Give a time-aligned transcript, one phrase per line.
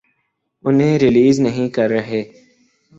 [0.63, 2.23] انہیں ریلیز نہیں کر رہے۔